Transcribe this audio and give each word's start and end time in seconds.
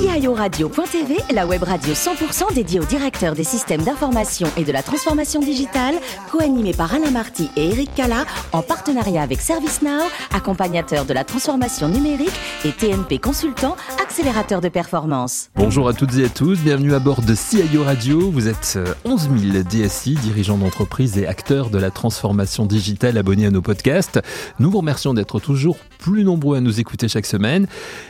CIORadio.tv, 0.00 1.18
la 1.34 1.46
web 1.46 1.62
radio 1.62 1.92
100% 1.92 2.54
dédiée 2.54 2.80
aux 2.80 2.86
directeurs 2.86 3.34
des 3.34 3.44
systèmes 3.44 3.82
d'information 3.82 4.48
et 4.56 4.64
de 4.64 4.72
la 4.72 4.82
transformation 4.82 5.40
digitale, 5.40 5.94
co-animée 6.32 6.72
par 6.72 6.94
Alain 6.94 7.10
Marty 7.10 7.50
et 7.54 7.68
Eric 7.68 7.94
Cala, 7.94 8.24
en 8.52 8.62
partenariat 8.62 9.20
avec 9.20 9.42
ServiceNow, 9.42 10.04
accompagnateur 10.32 11.04
de 11.04 11.12
la 11.12 11.22
transformation 11.24 11.88
numérique 11.88 12.32
et 12.64 12.72
TNP 12.72 13.18
Consultant, 13.18 13.76
accélérateur 14.02 14.62
de 14.62 14.70
performance. 14.70 15.50
Bonjour 15.54 15.86
à 15.86 15.92
toutes 15.92 16.16
et 16.16 16.24
à 16.24 16.28
tous, 16.30 16.58
bienvenue 16.60 16.94
à 16.94 16.98
bord 16.98 17.20
de 17.20 17.34
CIO 17.34 17.84
Radio. 17.84 18.30
Vous 18.30 18.48
êtes 18.48 18.78
11 19.04 19.28
000 19.52 19.62
DSI, 19.64 20.14
dirigeants 20.14 20.56
d'entreprise 20.56 21.18
et 21.18 21.26
acteurs 21.26 21.68
de 21.68 21.76
la 21.76 21.90
transformation 21.90 22.64
digitale 22.64 23.18
abonnés 23.18 23.44
à 23.44 23.50
nos 23.50 23.60
podcasts. 23.62 24.18
Nous 24.60 24.70
vous 24.70 24.78
remercions 24.78 25.12
d'être 25.12 25.40
toujours 25.40 25.76
plus 25.98 26.24
nombreux 26.24 26.56
à 26.56 26.60
nous 26.62 26.80
écouter 26.80 27.06
chaque 27.06 27.26
semaine 27.26 27.66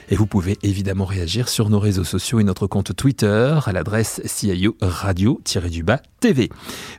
et 0.09 0.15
vous 0.15 0.27
pouvez 0.27 0.57
évidemment 0.63 1.05
réagir 1.05 1.49
sur 1.49 1.69
nos 1.69 1.80
réseaux 1.81 2.05
sociaux 2.05 2.39
et 2.39 2.45
notre 2.45 2.67
compte 2.69 2.95
Twitter 2.95 3.59
à 3.65 3.73
l'adresse 3.73 4.21
CIO 4.25 4.77
Radio-du-bas 4.81 6.03
TV. 6.21 6.51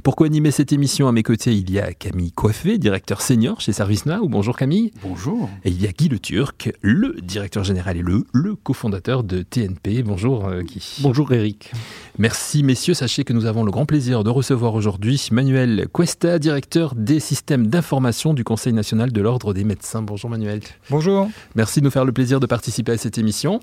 Pour 0.03 0.15
co-animer 0.15 0.49
cette 0.49 0.73
émission 0.73 1.07
à 1.07 1.11
mes 1.11 1.21
côtés, 1.21 1.53
il 1.53 1.69
y 1.69 1.79
a 1.79 1.93
Camille 1.93 2.31
Coiffé, 2.31 2.79
directeur 2.79 3.21
senior 3.21 3.61
chez 3.61 3.71
ServiceNow. 3.71 4.27
Bonjour 4.27 4.57
Camille. 4.57 4.91
Bonjour. 5.03 5.47
Et 5.63 5.69
il 5.69 5.79
y 5.79 5.87
a 5.87 5.91
Guy 5.91 6.09
Le 6.09 6.17
Turc, 6.17 6.73
le 6.81 7.15
directeur 7.21 7.63
général 7.63 7.97
et 7.97 8.01
le, 8.01 8.25
le 8.33 8.55
cofondateur 8.55 9.23
de 9.23 9.43
TNP. 9.43 10.01
Bonjour 10.01 10.47
euh, 10.47 10.63
Guy. 10.63 10.97
Bonjour 11.01 11.31
Eric. 11.31 11.71
Merci 12.17 12.63
messieurs, 12.63 12.95
sachez 12.95 13.23
que 13.23 13.31
nous 13.31 13.45
avons 13.45 13.63
le 13.63 13.71
grand 13.71 13.85
plaisir 13.85 14.23
de 14.23 14.31
recevoir 14.31 14.73
aujourd'hui 14.73 15.27
Manuel 15.31 15.87
Cuesta, 15.93 16.39
directeur 16.39 16.95
des 16.95 17.19
systèmes 17.19 17.67
d'information 17.67 18.33
du 18.33 18.43
Conseil 18.43 18.73
national 18.73 19.11
de 19.11 19.21
l'Ordre 19.21 19.53
des 19.53 19.63
médecins. 19.63 20.01
Bonjour 20.01 20.29
Manuel. 20.29 20.61
Bonjour. 20.89 21.29
Merci 21.55 21.79
de 21.79 21.85
nous 21.85 21.91
faire 21.91 22.05
le 22.05 22.11
plaisir 22.11 22.39
de 22.39 22.47
participer 22.47 22.93
à 22.93 22.97
cette 22.97 23.17
émission. 23.17 23.59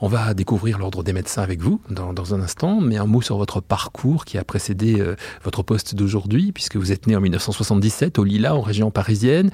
On 0.00 0.08
va 0.08 0.34
découvrir 0.34 0.78
l'Ordre 0.78 1.02
des 1.02 1.12
médecins 1.12 1.42
avec 1.42 1.60
vous 1.60 1.80
dans, 1.90 2.12
dans, 2.12 2.34
un 2.34 2.40
instant, 2.40 2.80
mais 2.80 2.96
un 2.96 3.06
mot 3.06 3.22
sur 3.22 3.38
votre 3.38 3.60
parcours 3.60 4.24
qui 4.24 4.36
a 4.36 4.44
précédé 4.44 4.89
euh, 4.98 5.14
votre 5.44 5.62
poste 5.62 5.94
d'aujourd'hui, 5.94 6.52
puisque 6.52 6.76
vous 6.76 6.92
êtes 6.92 7.06
né 7.06 7.14
en 7.14 7.20
1977 7.20 8.18
au 8.18 8.24
Lila, 8.24 8.54
en 8.54 8.60
région 8.60 8.90
parisienne. 8.90 9.50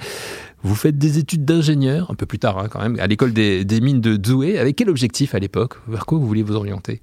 Vous 0.63 0.75
faites 0.75 0.97
des 0.97 1.19
études 1.19 1.45
d'ingénieur, 1.45 2.09
un 2.09 2.15
peu 2.15 2.25
plus 2.25 2.39
tard 2.39 2.57
hein, 2.57 2.67
quand 2.69 2.79
même, 2.79 2.99
à 2.99 3.07
l'école 3.07 3.33
des, 3.33 3.65
des 3.65 3.81
mines 3.81 4.01
de 4.01 4.15
Douai. 4.15 4.57
Avec 4.57 4.75
quel 4.75 4.89
objectif 4.89 5.35
à 5.35 5.39
l'époque? 5.39 5.75
Vers 5.87 6.05
quoi 6.05 6.17
vous 6.17 6.25
vouliez 6.25 6.43
vous 6.43 6.55
orienter? 6.55 7.01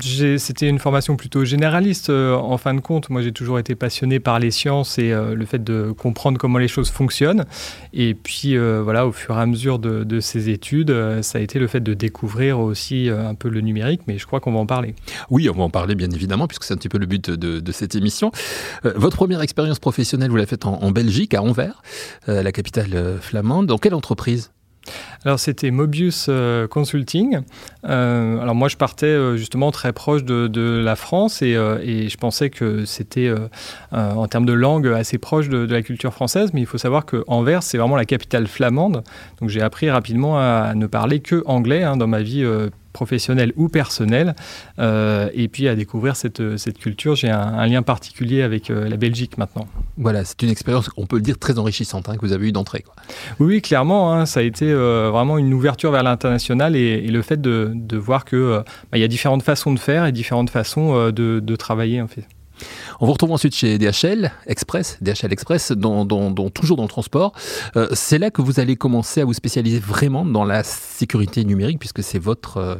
C'était 0.00 0.68
une 0.68 0.78
formation 0.78 1.16
plutôt 1.16 1.44
généraliste 1.44 2.10
euh, 2.10 2.34
en 2.34 2.56
fin 2.56 2.74
de 2.74 2.80
compte. 2.80 3.10
Moi, 3.10 3.22
j'ai 3.22 3.32
toujours 3.32 3.58
été 3.58 3.74
passionné 3.74 4.18
par 4.18 4.38
les 4.38 4.50
sciences 4.50 4.98
et 4.98 5.12
euh, 5.12 5.34
le 5.34 5.44
fait 5.44 5.62
de 5.62 5.92
comprendre 5.92 6.38
comment 6.38 6.58
les 6.58 6.68
choses 6.68 6.90
fonctionnent. 6.90 7.44
Et 7.92 8.14
puis, 8.14 8.56
euh, 8.56 8.80
voilà, 8.82 9.06
au 9.06 9.12
fur 9.12 9.36
et 9.36 9.40
à 9.40 9.46
mesure 9.46 9.78
de, 9.78 10.20
ces 10.20 10.50
études, 10.50 10.94
ça 11.22 11.38
a 11.38 11.40
été 11.40 11.58
le 11.58 11.66
fait 11.66 11.80
de 11.80 11.94
découvrir 11.94 12.60
aussi 12.60 13.08
un 13.08 13.34
peu 13.34 13.48
le 13.48 13.60
numérique. 13.60 14.02
Mais 14.06 14.18
je 14.18 14.26
crois 14.26 14.40
qu'on 14.40 14.52
va 14.52 14.58
en 14.58 14.66
parler. 14.66 14.94
Oui, 15.30 15.48
on 15.48 15.56
va 15.56 15.64
en 15.64 15.70
parler 15.70 15.94
bien 15.94 16.10
évidemment, 16.10 16.46
puisque 16.46 16.64
c'est 16.64 16.74
un 16.74 16.76
petit 16.76 16.88
peu 16.88 16.98
le 16.98 17.06
but 17.06 17.30
de, 17.30 17.72
cette 17.72 17.94
émission. 17.94 18.30
votre 18.84 19.16
première 19.16 19.40
expérience 19.40 19.78
professionnelle, 19.78 20.30
vous 20.30 20.36
l'avez 20.36 20.46
faite 20.46 20.66
en, 20.66 20.90
Belgique, 20.90 21.34
à 21.34 21.42
Anvers, 21.42 21.82
la 22.26 22.52
capitale 22.52 23.18
flamande. 23.20 23.66
Dans 23.66 23.78
quelle 23.78 23.94
entreprise? 23.94 24.50
Alors 25.24 25.38
c'était 25.38 25.70
Mobius 25.70 26.26
euh, 26.28 26.66
Consulting. 26.66 27.40
Euh, 27.88 28.38
alors 28.40 28.54
moi 28.54 28.68
je 28.68 28.76
partais 28.76 29.06
euh, 29.06 29.36
justement 29.36 29.70
très 29.70 29.92
proche 29.92 30.24
de, 30.24 30.82
la 30.82 30.96
France 30.96 31.42
et, 31.42 31.54
je 31.54 32.16
pensais 32.16 32.50
que 32.50 32.84
c'était 32.84 33.32
en 33.92 34.26
termes 34.26 34.46
de 34.46 34.52
langue 34.52 34.86
assez 34.86 35.18
proche 35.18 35.48
de, 35.48 35.66
de, 35.66 35.72
la 35.72 35.82
culture 35.82 36.12
française, 36.12 36.50
mais 36.52 36.60
il 36.60 36.66
faut 36.66 36.78
savoir 36.78 37.06
que 37.06 37.24
Anvers 37.26 37.62
c'est 37.62 37.78
vraiment 37.78 37.96
la 37.96 38.04
capitale 38.04 38.46
flamande. 38.46 39.04
Donc 39.40 39.48
j'ai 39.48 39.62
appris 39.62 39.90
rapidement 39.90 40.38
à 40.38 40.72
ne 40.74 40.86
parler 40.86 41.20
que 41.20 41.42
anglais 41.46 41.82
hein, 41.82 41.96
dans 41.96 42.06
ma 42.06 42.22
vie 42.22 42.44
professionnel 42.92 43.52
ou 43.56 43.68
personnel, 43.68 44.34
euh, 44.78 45.28
et 45.34 45.48
puis 45.48 45.68
à 45.68 45.74
découvrir 45.74 46.16
cette, 46.16 46.56
cette 46.56 46.78
culture. 46.78 47.14
J'ai 47.16 47.30
un, 47.30 47.40
un, 47.40 47.66
lien 47.66 47.82
particulier 47.82 48.42
avec 48.42 48.70
euh, 48.70 48.88
la 48.88 48.96
Belgique 48.96 49.38
maintenant. 49.38 49.66
Voilà, 49.96 50.24
c'est 50.24 50.40
une 50.42 50.50
expérience, 50.50 50.90
on 50.96 51.06
peut 51.06 51.16
le 51.16 51.22
dire, 51.22 51.38
très 51.38 51.58
enrichissante 51.58 52.08
hein, 52.08 52.16
que 52.16 52.26
vous 52.26 52.32
avez 52.32 52.48
eue 52.48 52.52
d'entrée. 52.52 52.84
Oui, 53.40 53.46
oui, 53.46 53.62
clairement, 53.62 54.12
hein, 54.12 54.26
ça 54.26 54.40
a 54.40 54.42
été 54.42 54.70
euh, 54.70 55.10
vraiment 55.10 55.38
une 55.38 55.52
ouverture 55.54 55.90
vers 55.90 56.02
l'international 56.02 56.76
et, 56.76 57.02
et, 57.04 57.10
le 57.10 57.22
fait 57.22 57.40
de, 57.40 57.72
de 57.74 57.96
voir 57.96 58.24
qu'il 58.24 58.38
euh, 58.38 58.62
bah, 58.90 58.98
y 58.98 59.04
a 59.04 59.08
différentes 59.08 59.42
façons 59.42 59.72
de 59.72 59.78
faire 59.78 60.06
et 60.06 60.12
différentes 60.12 60.50
façons 60.50 61.10
de, 61.10 61.40
de 61.40 61.56
travailler 61.56 62.00
en 62.00 62.08
fait. 62.08 62.26
On 63.00 63.06
vous 63.06 63.12
retrouve 63.12 63.32
ensuite 63.32 63.54
chez 63.54 63.78
DHL 63.78 64.32
Express, 64.46 64.98
DHL 65.00 65.32
Express, 65.32 65.72
dont, 65.72 66.50
toujours 66.50 66.76
dans 66.76 66.82
le 66.82 66.88
transport. 66.88 67.32
Euh, 67.76 67.88
c'est 67.92 68.18
là 68.18 68.30
que 68.30 68.42
vous 68.42 68.60
allez 68.60 68.76
commencer 68.76 69.20
à 69.20 69.24
vous 69.24 69.34
spécialiser 69.34 69.78
vraiment 69.78 70.24
dans 70.24 70.44
la 70.44 70.62
sécurité 70.62 71.44
numérique, 71.44 71.78
puisque 71.78 72.02
c'est 72.02 72.18
votre 72.18 72.56
euh, 72.58 72.74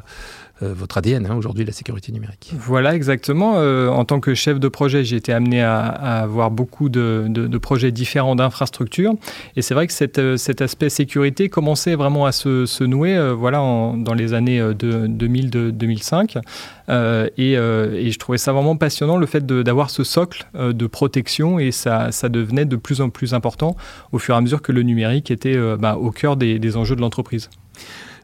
votre 0.62 0.98
ADN 0.98 1.26
hein, 1.26 1.36
aujourd'hui, 1.36 1.64
la 1.64 1.72
sécurité 1.72 2.12
numérique. 2.12 2.52
Voilà, 2.56 2.94
exactement. 2.94 3.54
Euh, 3.56 3.88
en 3.88 4.04
tant 4.04 4.20
que 4.20 4.34
chef 4.34 4.60
de 4.60 4.68
projet, 4.68 5.04
j'ai 5.04 5.16
été 5.16 5.32
amené 5.32 5.62
à, 5.62 5.80
à, 5.80 6.22
avoir 6.22 6.50
beaucoup 6.50 6.88
de, 6.88 7.58
projets 7.58 7.92
différents 7.92 8.36
d'infrastructures. 8.36 9.14
Et 9.56 9.62
c'est 9.62 9.74
vrai 9.74 9.86
que 9.86 10.20
euh, 10.20 10.36
cet 10.36 10.60
aspect 10.62 10.88
sécurité 10.88 11.48
commençait 11.48 11.94
vraiment 11.94 12.26
à 12.26 12.32
se, 12.32 12.84
nouer 12.84 13.16
euh, 13.16 13.34
voilà, 13.34 13.58
dans 13.58 14.14
les 14.14 14.34
années 14.34 14.60
de 14.60 15.06
2000-2005. 15.06 16.40
Euh, 16.88 17.28
et, 17.36 17.56
euh, 17.56 18.10
je 18.10 18.18
trouvais 18.18 18.38
ça 18.38 18.52
vraiment 18.52 18.76
passionnant, 18.76 19.16
le 19.16 19.26
fait 19.26 19.44
d'avoir 19.46 19.90
ce 19.90 20.04
socle 20.04 20.46
euh, 20.54 20.72
de 20.72 20.86
protection. 20.86 21.58
Et 21.58 21.72
ça, 21.72 22.10
devenait 22.28 22.64
de 22.64 22.76
plus 22.76 23.00
en 23.00 23.10
plus 23.10 23.34
important 23.34 23.76
au 24.12 24.18
fur 24.18 24.34
et 24.34 24.38
à 24.38 24.40
mesure 24.40 24.62
que 24.62 24.72
le 24.72 24.82
numérique 24.82 25.30
était 25.30 25.58
bah, 25.76 25.96
au 25.96 26.10
cœur 26.10 26.36
des 26.36 26.76
enjeux 26.76 26.96
de 26.96 27.00
l'entreprise. 27.00 27.50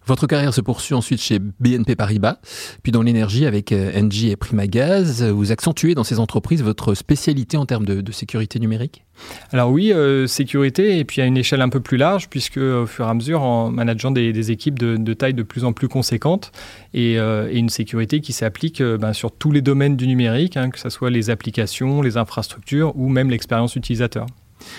Votre 0.09 0.27
carrière 0.27 0.55
se 0.55 0.63
poursuit 0.63 0.95
ensuite 0.95 1.21
chez 1.21 1.39
BNP 1.39 1.95
Paribas, 1.95 2.39
puis 2.83 2.93
dans 2.93 3.03
l'énergie 3.03 3.45
avec 3.45 3.73
Engie 3.73 4.31
et 4.31 4.37
Primagaz. 4.37 5.23
Vous 5.23 5.53
accentuez 5.53 5.95
dans 5.95 6.03
ces 6.03 6.19
entreprises 6.19 6.63
votre 6.63 6.95
spécialité 6.95 7.59
en 7.59 7.67
termes 7.67 7.85
de, 7.85 8.11
sécurité 8.11 8.59
numérique? 8.59 9.05
Alors 9.53 9.71
oui, 9.71 9.93
euh, 9.93 10.27
sécurité, 10.27 10.99
et 10.99 11.05
puis 11.05 11.21
à 11.21 11.27
une 11.27 11.37
échelle 11.37 11.61
un 11.61 11.69
peu 11.69 11.81
plus 11.81 11.99
large, 11.99 12.31
puisque 12.31 12.57
au 12.57 12.87
fur 12.87 13.07
et 13.07 13.11
à 13.11 13.13
mesure, 13.13 13.43
en 13.43 13.71
manageant 13.71 14.11
des, 14.11 14.51
équipes 14.51 14.79
de, 14.79 14.97
de, 14.97 15.13
taille 15.13 15.35
de 15.35 15.43
plus 15.43 15.65
en 15.65 15.75
plus 15.75 15.89
conséquente, 15.89 16.53
et, 16.95 17.19
euh, 17.19 17.51
une 17.53 17.69
sécurité 17.69 18.21
qui 18.21 18.33
s'applique 18.33 18.81
euh, 18.81 18.97
ben, 18.97 19.13
sur 19.13 19.31
tous 19.31 19.53
les 19.53 19.61
domaines 19.61 19.97
du 19.97 20.07
numérique, 20.07 20.57
hein, 20.57 20.71
que 20.71 20.79
ce 20.79 20.89
soit 20.89 21.11
les 21.11 21.29
applications, 21.29 22.01
les 22.01 22.17
infrastructures 22.17 22.97
ou 22.97 23.11
même 23.11 23.29
l'expérience 23.29 23.77
utilisateur. 23.77 24.25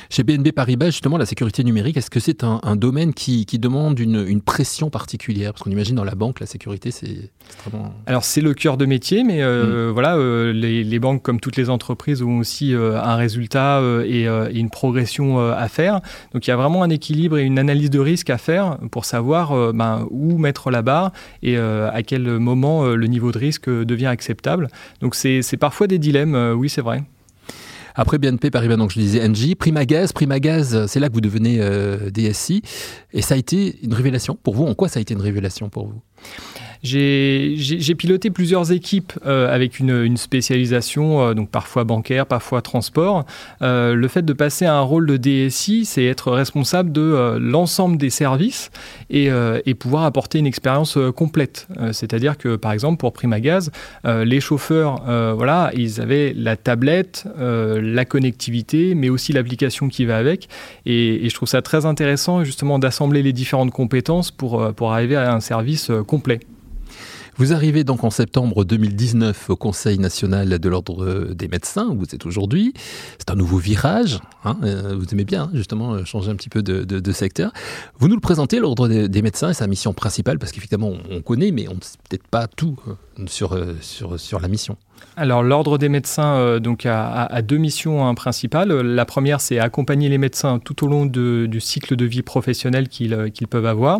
Chez 0.09 0.23
BNB 0.23 0.51
Paribas, 0.51 0.88
justement, 0.88 1.17
la 1.17 1.25
sécurité 1.25 1.63
numérique, 1.63 1.97
est-ce 1.97 2.09
que 2.09 2.19
c'est 2.19 2.44
un, 2.44 2.59
un, 2.63 2.75
domaine 2.75 3.13
qui, 3.13 3.45
qui 3.45 3.59
demande 3.59 4.00
une, 4.00 4.25
une, 4.28 4.41
pression 4.41 4.90
particulière? 4.90 5.53
Parce 5.53 5.63
qu'on 5.63 5.72
imagine 5.72 5.95
dans 5.95 6.03
la 6.03 6.16
banque, 6.16 6.40
la 6.40 6.45
sécurité, 6.45 6.91
c'est 6.91 7.31
extrêmement... 7.45 7.94
Alors, 8.06 8.23
c'est 8.23 8.41
le 8.41 8.53
cœur 8.53 8.78
de 8.78 8.85
métier, 8.85 9.23
mais 9.23 9.41
euh, 9.41 9.89
mmh. 9.89 9.91
voilà, 9.91 10.16
euh, 10.18 10.53
les, 10.53 10.84
les, 10.84 11.00
banques, 11.00 11.22
comme 11.22 11.39
toutes 11.39 11.57
les 11.57 11.69
entreprises, 11.69 12.22
ont 12.22 12.38
aussi 12.39 12.73
euh, 12.73 13.00
un 13.01 13.16
résultat 13.16 13.81
et, 14.06 14.23
et, 14.23 14.59
une 14.59 14.69
progression 14.69 15.39
à 15.39 15.68
faire. 15.68 16.01
Donc, 16.34 16.47
il 16.47 16.50
y 16.50 16.53
a 16.53 16.57
vraiment 16.57 16.84
un 16.84 16.89
équilibre 16.89 17.38
et 17.38 17.44
une 17.44 17.59
analyse 17.59 17.89
de 17.89 18.00
risque 18.00 18.29
à 18.29 18.38
faire 18.38 18.78
pour 18.91 19.06
savoir 19.06 19.73
ben, 19.73 20.07
où 20.09 20.38
mettre 20.38 20.72
la 20.72 20.81
barre 20.81 21.12
et 21.44 21.57
à 21.57 22.01
quel 22.06 22.39
moment 22.39 22.85
le 22.85 23.07
niveau 23.07 23.31
de 23.31 23.38
risque 23.38 23.69
devient 23.69 24.07
acceptable. 24.07 24.69
Donc, 25.01 25.16
c'est 25.16 25.57
parfois 25.57 25.88
des 25.88 26.00
dilemmes, 26.00 26.53
oui, 26.57 26.69
c'est 26.69 26.81
vrai. 26.81 27.03
Après 27.95 28.17
BNP 28.17 28.51
Paribas, 28.51 28.75
donc 28.75 28.91
je 28.91 29.00
disais 29.00 29.27
NG, 29.27 29.55
Primagaz, 29.55 30.11
Primagaz, 30.13 30.85
c'est 30.88 31.00
là 31.00 31.09
que 31.09 31.13
vous 31.13 31.22
devenez 31.22 31.57
euh, 31.59 32.09
DSI. 32.09 32.61
Et 33.13 33.22
ça 33.22 33.35
a 33.35 33.38
été 33.38 33.79
une 33.83 33.94
révélation 33.94 34.38
pour 34.41 34.55
vous. 34.55 34.66
En 34.66 34.75
quoi 34.75 34.88
ça 34.88 35.00
a 35.00 35.01
été 35.01 35.13
une 35.13 35.22
révélation 35.22 35.69
pour 35.69 35.88
vous? 35.88 36.01
J'ai 36.81 37.95
piloté 37.95 38.29
plusieurs 38.29 38.72
équipes 38.72 39.13
euh, 39.25 39.53
avec 39.53 39.79
une, 39.79 40.16
spécialisation, 40.17 41.22
euh, 41.22 41.34
donc 41.34 41.50
parfois 41.50 41.84
bancaire, 41.84 42.25
parfois 42.25 42.62
transport. 42.62 43.25
Euh, 43.62 43.94
le 43.94 44.07
fait 44.07 44.23
de 44.23 44.34
passer 44.34 44.66
à 44.66 44.75
un 44.75 44.81
rôle 44.81 45.06
de 45.06 45.18
DSI, 45.18 45.85
c'est 45.85 46.06
être 46.06 46.31
responsable 46.31 46.91
de 46.91 47.38
l'ensemble 47.39 47.97
des 47.97 48.09
services 48.09 48.72
et, 49.09 49.29
pouvoir 49.79 50.03
apporter 50.03 50.39
une 50.39 50.47
expérience 50.47 50.97
complète. 51.16 51.68
C'est-à-dire 51.94 52.38
que, 52.38 52.57
par 52.57 52.73
exemple, 52.73 52.98
pour 52.98 53.13
Primagaz, 53.13 53.71
les 54.06 54.42
chauffeurs, 54.42 55.03
voilà, 55.36 55.71
ils 55.74 56.01
avaient 56.01 56.33
la 56.36 56.57
tablette, 56.57 57.25
la 57.38 58.06
connectivité, 58.06 58.95
mais 58.95 59.09
aussi 59.09 59.31
l'application 59.31 59.88
qui 59.88 60.06
va 60.06 60.18
avec. 60.18 60.50
Et, 60.86 61.30
je 61.30 61.33
trouve 61.33 61.48
ça 61.48 61.62
très 61.62 61.86
intéressant, 61.86 62.44
justement, 62.44 62.77
d'assembler 62.77 63.24
les 63.24 63.33
différentes 63.33 63.71
compétences 63.71 64.31
pour 64.31 64.92
arriver 64.92 65.15
à 65.15 65.33
un 65.33 65.39
service 65.39 65.92
complet. 66.06 66.39
Vous 67.39 67.53
arrivez 67.53 67.86
donc 67.86 68.03
en 68.03 68.09
septembre 68.09 68.65
2019 68.65 69.50
au 69.50 69.56
Conseil 69.56 69.97
national 69.97 70.59
de 70.59 70.69
l'ordre 70.69 71.33
des 71.33 71.47
médecins, 71.47 71.88
où 71.88 72.00
vous 72.00 72.13
êtes 72.13 72.25
aujourd'hui. 72.25 72.74
C'est 73.18 73.31
un 73.31 73.36
nouveau 73.36 73.59
virage. 73.59 74.19
Hein, 74.44 74.57
euh, 74.63 74.94
vous 75.00 75.06
aimez 75.13 75.24
bien, 75.24 75.44
hein, 75.44 75.51
justement, 75.53 76.03
changer 76.03 76.31
un 76.31 76.36
petit 76.36 76.50
peu 76.50 76.62
de, 76.62 77.12
secteur. 77.13 77.53
Vous 77.97 78.09
nous 78.09 78.15
le 78.15 78.19
présentez, 78.19 78.59
l'ordre 78.59 78.89
des, 78.89 79.21
médecins 79.21 79.51
et 79.51 79.53
sa 79.53 79.68
mission 79.68 79.94
principale, 79.94 80.38
parce 80.38 80.51
qu'effectivement, 80.51 80.91
on, 81.09 81.21
connaît, 81.21 81.51
mais 81.51 81.69
on 81.69 81.75
ne 81.75 81.81
sait 81.81 81.95
peut-être 82.09 82.27
pas 82.27 82.47
tout 82.47 82.77
euh, 82.89 83.24
sur, 83.27 83.57
sur, 83.80 84.19
sur 84.19 84.41
la 84.41 84.50
mission. 84.50 84.75
Alors 85.19 85.44
l'ordre 85.44 85.78
des 85.78 85.90
médecins 85.90 86.36
euh, 86.36 86.60
donc 86.60 86.86
a, 86.86 87.42
deux 87.42 87.57
missions 87.57 88.07
hein, 88.07 88.13
principales. 88.13 88.72
La 88.72 89.04
première 89.04 89.42
c'est 89.42 89.60
accompagner 89.60 90.07
les 90.07 90.18
médecins 90.18 90.60
tout 90.60 90.86
au 90.86 90.88
long 90.88 91.06
du 91.06 91.60
cycle 91.60 91.98
de 91.98 92.06
vie 92.06 92.22
professionnel 92.22 92.88
qu'ils 92.88 93.13
euh, 93.13 93.30
peuvent 93.50 93.66
avoir, 93.66 94.00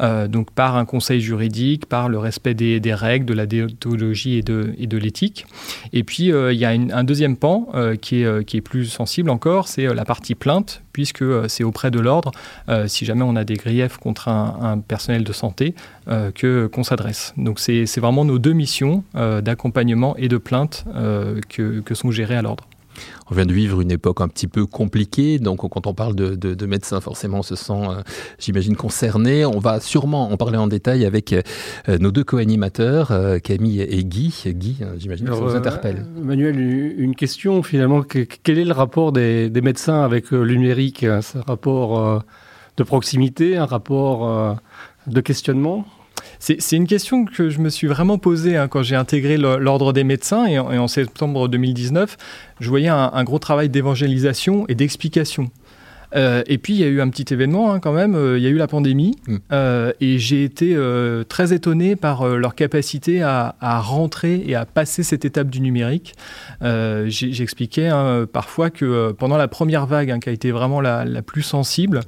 euh, 0.00 0.28
donc 0.28 0.52
par 0.52 0.76
un 0.76 0.84
conseil 0.84 1.20
juridique, 1.20 1.86
par 1.86 2.08
le 2.08 2.18
respect 2.18 2.54
des, 2.54 2.94
règles, 2.94 3.26
de 3.26 3.34
la 3.34 3.46
déontologie 3.46 4.36
et 4.38 4.42
de, 4.42 4.96
l'éthique. 4.96 5.46
Et 5.92 6.04
puis 6.04 6.26
il 6.26 6.56
y 6.56 6.64
a 6.64 6.70
un 6.70 7.04
deuxième 7.04 7.36
pan 7.36 7.68
qui, 8.00 8.22
est, 8.22 8.60
plus 8.60 8.86
sensible 8.86 9.30
encore, 9.30 9.66
c'est 9.66 9.92
la 9.92 10.04
partie 10.04 10.34
plainte, 10.34 10.82
puisque 10.92 11.24
c'est 11.48 11.64
auprès 11.64 11.90
de 11.90 11.98
l'ordre, 11.98 12.32
si 12.86 13.04
jamais 13.04 13.22
on 13.22 13.34
a 13.34 13.44
des 13.44 13.54
griefs 13.54 13.96
contre 13.96 14.28
un, 14.28 14.78
personnel 14.86 15.24
de 15.24 15.32
santé, 15.32 15.74
que 16.34 16.66
qu'on 16.66 16.84
s'adresse. 16.84 17.32
Donc 17.36 17.58
c'est 17.58 17.98
vraiment 17.98 18.24
nos 18.24 18.38
deux 18.38 18.52
missions 18.52 19.02
d'accompagnement 19.14 20.14
et 20.18 20.28
plaintes 20.36 20.84
euh, 20.94 21.40
que, 21.48 21.94
sont 21.94 22.10
gérées 22.10 22.36
à 22.36 22.42
l'ordre. 22.42 22.64
On 23.30 23.34
vient 23.34 23.46
de 23.46 23.52
vivre 23.52 23.80
une 23.80 23.90
époque 23.90 24.20
un 24.20 24.28
petit 24.28 24.46
peu 24.46 24.66
compliquée, 24.66 25.38
donc 25.38 25.60
quand 25.68 25.86
on 25.86 25.94
parle 25.94 26.14
de, 26.14 26.66
médecins, 26.66 27.00
forcément, 27.00 27.38
on 27.38 27.42
se 27.42 27.56
sent, 27.56 27.72
euh, 27.72 28.02
j'imagine, 28.38 28.76
concerné. 28.76 29.46
On 29.46 29.58
va 29.58 29.80
sûrement 29.80 30.30
en 30.30 30.36
parler 30.36 30.58
en 30.58 30.66
détail 30.66 31.06
avec 31.06 31.32
euh, 31.32 31.42
nos 31.98 32.10
deux 32.10 32.24
co-animateurs, 32.24 33.10
Camille 33.42 33.80
et 33.80 34.04
Guy. 34.04 34.42
Guy, 34.46 34.78
j'imagine 34.98 35.26
que 35.26 35.34
ça 35.34 35.40
vous 35.40 35.56
interpelle. 35.56 36.04
Manuel, 36.20 36.58
une 36.58 37.14
question 37.14 37.62
finalement. 37.62 38.02
Quel 38.02 38.58
est 38.58 38.64
le 38.64 38.74
rapport 38.74 39.12
des, 39.12 39.48
des 39.48 39.62
médecins 39.62 40.02
avec 40.02 40.30
le 40.30 40.44
numérique 40.44 41.04
Un 41.04 41.20
rapport 41.46 42.22
de 42.76 42.82
proximité, 42.82 43.56
un 43.56 43.66
rapport 43.66 44.58
de 45.06 45.20
questionnement? 45.20 45.86
C'est 46.42 46.74
une 46.74 46.88
question 46.88 47.24
que 47.24 47.50
je 47.50 47.60
me 47.60 47.68
suis 47.68 47.86
vraiment 47.86 48.18
posée 48.18 48.56
hein, 48.56 48.66
quand 48.66 48.82
j'ai 48.82 48.96
intégré 48.96 49.36
l'ordre 49.36 49.92
des 49.92 50.02
médecins 50.02 50.44
et 50.46 50.58
en, 50.58 50.88
septembre 50.88 51.46
2019, 51.46 52.16
je 52.58 52.68
voyais 52.68 52.88
un 52.88 53.22
gros 53.22 53.38
travail 53.38 53.68
d'évangélisation 53.68 54.66
et 54.66 54.74
d'explication. 54.74 55.52
Euh, 56.14 56.42
et 56.46 56.58
puis 56.58 56.74
il 56.74 56.80
y 56.80 56.84
a 56.84 56.88
eu 56.88 57.00
un 57.00 57.08
petit 57.08 57.32
événement 57.32 57.72
hein, 57.72 57.80
quand 57.80 57.92
même, 57.92 58.14
euh, 58.14 58.38
il 58.38 58.44
y 58.44 58.46
a 58.46 58.50
eu 58.50 58.56
la 58.56 58.66
pandémie 58.66 59.16
mm. 59.26 59.36
euh, 59.52 59.92
et 60.00 60.18
j'ai 60.18 60.44
été 60.44 60.76
très 61.28 61.52
étonné 61.52 61.96
par 61.96 62.26
leur 62.26 62.54
capacité 62.54 63.22
à, 63.22 63.54
rentrer 63.60 64.42
et 64.46 64.54
à 64.54 64.64
passer 64.64 65.02
cette 65.02 65.24
étape 65.24 65.48
du 65.48 65.60
numérique. 65.60 66.14
J'expliquais 66.60 67.88
hein, 67.88 68.26
parfois 68.30 68.70
que 68.70 69.12
pendant 69.12 69.36
la 69.36 69.48
première 69.48 69.86
vague 69.86 70.10
hein, 70.10 70.20
qui 70.20 70.28
a 70.28 70.32
été 70.32 70.50
vraiment 70.50 70.80
la, 70.80 71.04
plus 71.22 71.42
sensible, 71.42 72.00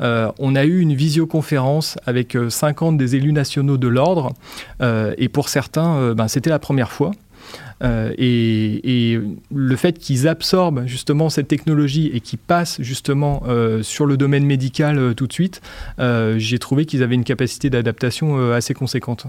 on 0.00 0.56
a 0.56 0.64
eu 0.64 0.80
une 0.80 0.94
visioconférence 0.94 1.98
avec 2.06 2.36
50 2.48 2.96
des 2.96 3.16
élus 3.16 3.32
nationaux 3.32 3.76
de 3.76 3.88
l'ordre 3.88 4.32
et 4.80 5.28
pour 5.28 5.48
certains, 5.48 6.14
ben, 6.14 6.28
c'était 6.28 6.50
la 6.50 6.58
première 6.58 6.92
fois. 6.92 7.12
Euh, 7.82 8.12
et, 8.18 9.20
le 9.54 9.76
fait 9.76 9.98
qu'ils 9.98 10.28
absorbent 10.28 10.86
justement 10.86 11.28
cette 11.28 11.48
technologie 11.48 12.10
et 12.12 12.20
qu'ils 12.20 12.38
passent 12.38 12.80
justement 12.80 13.42
euh, 13.46 13.82
sur 13.82 14.06
le 14.06 14.16
domaine 14.16 14.44
médical 14.44 14.98
euh, 14.98 15.14
tout 15.14 15.26
de 15.26 15.32
suite, 15.32 15.60
j'ai 15.98 16.58
trouvé 16.58 16.86
qu'ils 16.86 17.02
avaient 17.02 17.14
une 17.14 17.24
capacité 17.24 17.70
d'adaptation 17.70 18.52
assez 18.52 18.74
conséquente. 18.74 19.26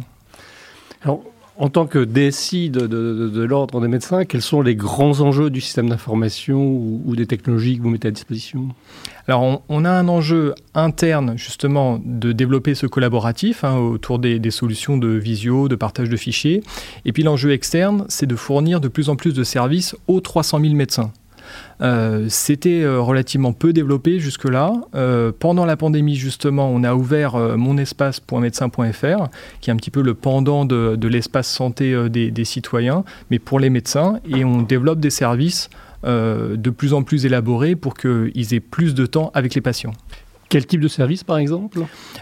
En 1.60 1.70
tant 1.70 1.88
que 1.88 2.04
DSI 2.04 2.70
de, 2.70 3.42
l'ordre 3.44 3.82
des 3.82 3.88
médecins, 3.88 4.26
quels 4.26 4.42
sont 4.42 4.62
les 4.62 4.76
grands 4.76 5.22
enjeux 5.22 5.50
du 5.50 5.62
système 5.62 5.90
d'information 5.90 6.62
ou, 6.62 7.16
des 7.16 7.26
technologies 7.26 7.78
que 7.78 7.84
vous 7.84 7.90
mettez 7.90 8.08
à 8.08 8.12
disposition? 8.12 8.70
Alors, 9.28 9.62
on, 9.68 9.86
a 9.86 9.90
un 9.90 10.08
enjeu 10.08 10.56
interne, 10.74 11.38
justement, 11.38 12.00
de 12.04 12.32
développer 12.32 12.76
ce 12.76 12.86
collaboratif 12.86 13.64
hein, 13.64 13.78
autour 13.78 14.20
des, 14.20 14.52
solutions 14.52 14.98
de 14.98 15.10
visio, 15.10 15.68
de 15.68 15.76
partage 15.76 16.10
de 16.10 16.18
fichiers. 16.18 16.64
Et 17.06 17.12
puis, 17.12 17.24
l'enjeu 17.24 17.52
externe, 17.52 18.06
c'est 18.08 18.28
de 18.28 18.36
fournir 18.36 18.80
de 18.80 18.88
plus 18.88 19.10
en 19.10 19.16
plus 19.16 19.34
de 19.34 19.44
services 19.44 19.96
aux 20.08 20.22
300 20.22 20.62
000 20.62 20.74
médecins. 20.74 21.12
Euh, 21.82 22.26
c'était 22.30 22.82
euh, 22.82 23.00
relativement 23.00 23.54
peu 23.54 23.74
développé 23.74 24.20
jusque-là. 24.20 24.74
Euh, 24.96 25.32
pendant 25.38 25.66
la 25.66 25.78
pandémie, 25.78 26.16
justement, 26.16 26.70
on 26.70 26.84
a 26.84 26.96
ouvert 26.96 27.38
monespace.médecin.fr, 27.58 29.28
qui 29.62 29.70
est 29.70 29.74
un 29.74 29.78
petit 29.78 29.92
peu 29.92 30.02
le 30.02 30.14
pendant 30.14 30.66
de, 30.66 31.08
l'espace 31.08 31.48
santé 31.48 31.96
des, 32.10 32.32
des, 32.32 32.46
citoyens, 32.46 33.04
mais 33.30 33.40
pour 33.40 33.60
les 33.60 33.70
médecins, 33.70 34.20
et 34.28 34.44
on 34.44 34.62
développe 34.62 35.00
des 35.00 35.10
services 35.10 35.70
de 36.04 36.70
plus 36.70 36.94
en 36.94 37.04
plus 37.04 37.26
élaborés 37.26 37.76
pour 37.76 37.96
qu'ils 37.96 38.54
aient 38.54 38.60
plus 38.60 38.94
de 38.94 39.06
temps 39.06 39.32
avec 39.34 39.56
les 39.56 39.62
patients. 39.62 39.94
Quel 40.50 40.66
type 40.66 40.80
de 40.80 40.88
service, 40.88 41.26
par 41.26 41.38
exemple? 41.38 41.82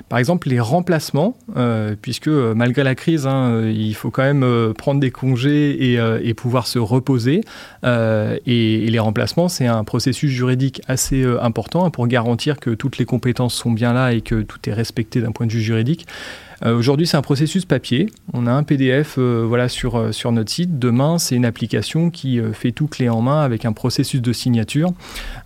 Par 0.09 0.17
exemple, 0.17 0.49
les 0.49 0.59
remplacements, 0.59 1.37
euh, 1.57 1.95
puisque 2.01 2.27
euh, 2.27 2.55
malgré 2.55 2.83
la 2.83 2.95
crise, 2.95 3.27
hein, 3.27 3.51
euh, 3.51 3.71
il 3.71 3.93
faut 3.93 4.09
quand 4.09 4.23
même 4.23 4.73
prendre 4.73 4.99
des 4.99 5.11
congés 5.11 5.93
et, 5.93 6.33
pouvoir 6.33 6.67
se 6.67 6.79
reposer. 6.79 7.41
Et, 7.83 8.87
les 8.87 8.99
remplacements, 8.99 9.47
c'est 9.47 9.67
un 9.67 9.83
processus 9.83 10.31
juridique 10.31 10.81
assez 10.87 11.23
important 11.41 11.89
pour 11.91 12.07
garantir 12.07 12.59
que 12.59 12.71
toutes 12.71 12.97
les 12.97 13.05
compétences 13.05 13.53
sont 13.53 13.71
bien 13.71 13.93
là 13.93 14.13
et 14.13 14.21
que 14.21 14.41
tout 14.41 14.69
est 14.69 14.73
respecté 14.73 15.21
d'un 15.21 15.31
point 15.31 15.45
de 15.45 15.51
vue 15.51 15.61
juridique. 15.61 16.07
Euh, 16.65 16.75
aujourd'hui, 16.75 17.05
c'est 17.05 17.17
un 17.17 17.21
processus 17.21 17.65
papier. 17.65 18.09
On 18.33 18.47
a 18.47 18.51
un 18.51 18.63
PDF 18.63 19.15
euh, 19.17 19.45
voilà, 19.47 19.69
sur, 19.69 19.95
euh, 19.95 20.11
sur 20.11 20.31
notre 20.31 20.51
site. 20.51 20.79
Demain, 20.79 21.19
c'est 21.19 21.35
une 21.35 21.45
application 21.45 22.09
qui 22.09 22.39
fait 22.53 22.71
tout 22.71 22.87
clé 22.87 23.09
en 23.09 23.21
main 23.21 23.41
avec 23.41 23.65
un 23.65 23.73
processus 23.73 24.21
de 24.21 24.33
signature. 24.33 24.93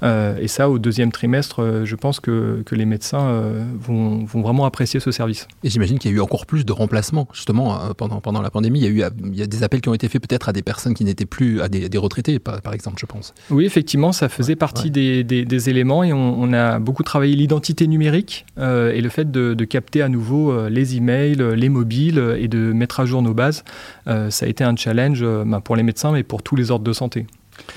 et 0.03 0.47
ça, 0.47 0.69
au 0.69 0.79
deuxième 0.79 1.11
trimestre, 1.11 1.83
je 1.83 1.95
pense 1.95 2.19
que, 2.19 2.63
que 2.65 2.75
les 2.75 2.85
médecins 2.85 3.41
vont, 3.79 4.23
vont, 4.23 4.41
vraiment 4.41 4.65
apprécier 4.65 4.99
ce 4.99 5.11
service. 5.11 5.47
Et 5.63 5.69
j'imagine 5.69 5.99
qu'il 5.99 6.11
y 6.11 6.13
a 6.13 6.17
eu 6.17 6.21
encore 6.21 6.45
plus 6.45 6.65
de 6.65 6.71
remplacements, 6.71 7.27
justement, 7.33 7.77
pendant, 7.97 8.21
pendant 8.21 8.41
la 8.41 8.49
pandémie. 8.49 8.79
Il 8.79 8.83
y 8.83 8.87
a 8.87 8.89
eu 8.89 9.11
il 9.23 9.35
y 9.35 9.41
a 9.41 9.47
des 9.47 9.63
appels 9.63 9.81
qui 9.81 9.89
ont 9.89 9.93
été 9.93 10.07
faits 10.07 10.25
peut-être 10.27 10.49
à 10.49 10.53
des 10.53 10.61
personnes 10.61 10.93
qui 10.93 11.03
n'étaient 11.03 11.25
plus, 11.25 11.61
à 11.61 11.69
des, 11.69 11.89
des 11.89 11.97
retraités, 11.97 12.39
par, 12.39 12.61
par, 12.61 12.73
exemple, 12.73 12.97
je 12.99 13.05
pense. 13.05 13.33
Oui, 13.49 13.65
effectivement, 13.65 14.11
ça 14.11 14.29
faisait 14.29 14.55
partie 14.55 14.91
Des, 14.91 15.23
des, 15.23 15.69
éléments 15.69 16.03
et 16.03 16.13
on, 16.13 16.53
a 16.53 16.79
beaucoup 16.79 17.03
travaillé 17.03 17.35
l'identité 17.35 17.87
numérique 17.87 18.45
et 18.57 19.01
le 19.01 19.09
fait 19.09 19.29
de, 19.29 19.53
de 19.53 19.65
capter 19.65 20.01
à 20.01 20.09
nouveau 20.09 20.67
les 20.69 20.95
emails, 20.95 21.08
les 21.35 21.69
mobiles 21.69 22.35
et 22.37 22.47
de 22.47 22.71
mettre 22.73 22.99
à 22.99 23.05
jour 23.05 23.21
nos 23.21 23.33
bases. 23.33 23.63
Euh, 24.07 24.29
ça 24.29 24.45
a 24.45 24.49
été 24.49 24.63
un 24.63 24.75
challenge 24.75 25.19
euh, 25.21 25.43
bah, 25.45 25.61
pour 25.63 25.75
les 25.75 25.83
médecins, 25.83 26.11
mais 26.11 26.23
pour 26.23 26.43
tous 26.43 26.55
les 26.55 26.71
ordres 26.71 26.85
de 26.85 26.93
santé. 26.93 27.25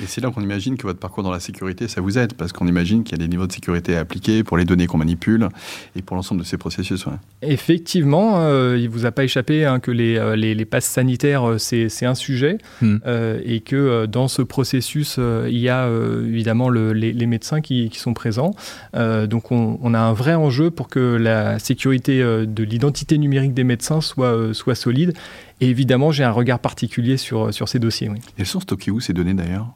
Et 0.02 0.06
c'est 0.06 0.20
là 0.20 0.30
qu'on 0.30 0.42
imagine 0.42 0.76
que 0.76 0.86
votre 0.86 0.98
parcours 0.98 1.22
dans 1.22 1.30
la 1.30 1.40
sécurité, 1.40 1.88
ça 1.88 2.00
vous 2.00 2.18
aide, 2.18 2.34
parce 2.34 2.52
qu'on 2.52 2.66
imagine 2.66 3.04
qu'il 3.04 3.18
y 3.18 3.20
a 3.20 3.24
des 3.24 3.28
niveaux 3.28 3.46
de 3.46 3.52
sécurité 3.52 3.96
à 3.96 4.00
appliquer 4.00 4.44
pour 4.44 4.56
les 4.56 4.64
données 4.64 4.86
qu'on 4.86 4.98
manipule 4.98 5.48
et 5.96 6.02
pour 6.02 6.16
l'ensemble 6.16 6.40
de 6.40 6.46
ces 6.46 6.56
processus. 6.56 7.04
Effectivement, 7.42 8.40
euh, 8.40 8.76
il 8.78 8.84
ne 8.84 8.88
vous 8.88 9.06
a 9.06 9.12
pas 9.12 9.24
échappé 9.24 9.64
hein, 9.64 9.80
que 9.80 9.90
les, 9.90 10.16
euh, 10.16 10.36
les, 10.36 10.54
les, 10.54 10.64
passes 10.64 10.86
sanitaires, 10.86 11.48
euh, 11.48 11.58
c'est 11.58 12.06
un 12.06 12.14
sujet, 12.14 12.58
hmm. 12.80 12.98
et 13.44 13.60
que 13.60 14.06
dans 14.06 14.28
ce 14.28 14.42
processus, 14.42 15.18
il 15.18 15.58
y 15.58 15.68
a 15.68 15.88
évidemment 15.88 16.68
le, 16.68 16.92
les, 16.92 17.12
les, 17.12 17.26
médecins 17.26 17.60
qui, 17.60 17.88
qui 17.90 17.98
sont 17.98 18.14
présents. 18.14 18.54
donc 18.94 19.52
on, 19.52 19.78
on, 19.82 19.94
a 19.94 19.98
un 19.98 20.12
vrai 20.12 20.34
enjeu 20.34 20.70
pour 20.70 20.88
que 20.88 21.00
la 21.00 21.58
sécurité 21.58 22.20
de 22.20 22.62
l'identité 22.62 23.18
numérique 23.18 23.54
des 23.54 23.64
médecins 23.64 24.00
soit, 24.00 24.54
soit 24.54 24.74
solide. 24.74 25.14
Et 25.60 25.68
évidemment, 25.68 26.10
j'ai 26.10 26.24
un 26.24 26.30
regard 26.30 26.58
particulier 26.58 27.16
sur, 27.16 27.54
sur 27.54 27.68
ces 27.68 27.78
dossiers. 27.78 28.08
Oui. 28.08 28.18
Elles 28.36 28.46
sont 28.46 28.60
stockées 28.60 28.90
où 28.90 29.00
ces 29.00 29.12
données 29.12 29.34
d'ailleurs? 29.34 29.68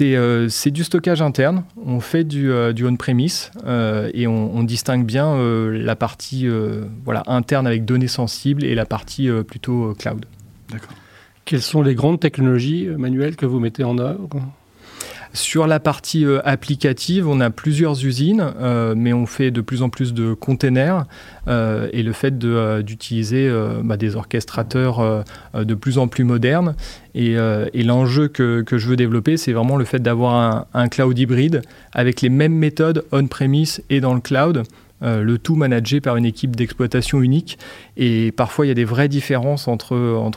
Euh, 0.00 0.48
c'est 0.48 0.70
du 0.70 0.84
stockage 0.84 1.22
interne. 1.22 1.64
On 1.84 2.00
fait 2.00 2.24
du, 2.24 2.50
euh, 2.50 2.72
du 2.72 2.86
on-premise 2.86 3.50
euh, 3.66 4.10
et 4.14 4.26
on, 4.26 4.62
distingue 4.62 5.04
bien 5.04 5.36
la 5.70 5.94
partie 5.94 6.48
voilà, 7.04 7.22
interne 7.26 7.66
avec 7.66 7.84
données 7.84 8.08
sensibles 8.08 8.64
et 8.64 8.74
la 8.74 8.86
partie 8.86 9.28
plutôt 9.46 9.92
cloud. 9.94 10.24
D'accord. 10.70 10.92
Quelles 11.44 11.60
sont 11.60 11.82
les 11.82 11.94
grandes 11.94 12.18
technologies 12.18 12.86
manuelles 12.96 13.36
que 13.36 13.44
vous 13.44 13.60
mettez 13.60 13.84
en 13.84 13.98
œuvre? 13.98 14.40
Sur 15.34 15.66
la 15.66 15.80
partie 15.80 16.24
euh, 16.24 16.40
applicative, 16.44 17.28
on 17.28 17.40
a 17.40 17.50
plusieurs 17.50 18.04
usines, 18.04 18.52
euh, 18.60 18.94
mais 18.96 19.12
on 19.12 19.26
fait 19.26 19.50
de 19.50 19.60
plus 19.60 19.82
en 19.82 19.88
plus 19.88 20.14
de 20.14 20.32
containers 20.32 21.06
euh, 21.48 21.88
et 21.92 22.04
le 22.04 22.12
fait 22.12 22.38
d'utiliser 22.38 23.52
bah, 23.82 23.96
des 23.96 24.14
orchestrateurs 24.14 25.24
de 25.54 25.74
plus 25.74 25.98
en 25.98 26.06
plus 26.06 26.24
modernes. 26.24 26.76
Et, 27.14 27.36
l'enjeu 27.84 28.28
que, 28.28 28.64
je 28.70 28.88
veux 28.88 28.96
développer, 28.96 29.36
c'est 29.36 29.52
vraiment 29.52 29.76
le 29.76 29.84
fait 29.84 29.98
d'avoir 29.98 30.66
un, 30.72 30.88
cloud 30.88 31.18
hybride 31.18 31.62
avec 31.92 32.22
les 32.22 32.28
mêmes 32.28 32.54
méthodes 32.54 33.04
on-premise 33.10 33.82
et 33.90 34.00
dans 34.00 34.14
le 34.14 34.20
cloud. 34.20 34.62
le 35.02 35.36
tout 35.36 35.56
managé 35.56 36.00
par 36.00 36.16
une 36.16 36.24
équipe 36.24 36.54
d'exploitation 36.54 37.20
unique. 37.20 37.58
Et 37.96 38.32
parfois, 38.32 38.66
il 38.66 38.68
y 38.68 38.72
a 38.72 38.74
des 38.74 38.84
vraies 38.84 39.08
différences 39.08 39.66
entre, 39.68 39.96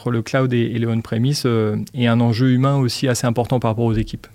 le 0.10 0.22
cloud 0.22 0.54
et, 0.54 0.72
et 0.74 0.80
le 0.80 0.90
on-premise 0.90 1.48
et 1.94 2.08
un 2.08 2.20
enjeu 2.20 2.50
humain 2.50 2.78
aussi 2.78 3.08
assez 3.08 3.28
important 3.28 3.60
par 3.60 3.72
rapport 3.72 3.86
aux 3.86 3.94
équipes. 3.94 4.28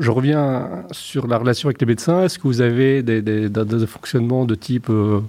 Je, 0.00 0.10
reviens 0.10 0.84
sur 0.92 1.26
la 1.26 1.38
relation 1.38 1.68
avec 1.68 1.80
les 1.80 1.86
médecins. 1.86 2.24
Est-ce 2.24 2.38
que 2.38 2.44
vous 2.44 2.60
avez 2.60 3.02
des, 3.02 3.86
fonctionnements 3.86 4.44
de 4.44 4.54
type 4.54 4.88
euh, 4.90 5.20